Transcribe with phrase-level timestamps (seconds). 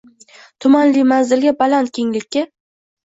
[0.65, 2.45] Tumanli manzilga, baland kenglikka.